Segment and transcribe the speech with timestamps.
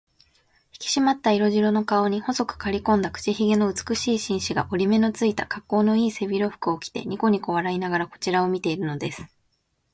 [0.71, 9.21] ひきしまった色白の顔に、細くかりこんだ口ひげの美しい紳士が、折り目のついた、かっこうのいい背広服を着て、にこにこ笑いながらこちらを見ているのです。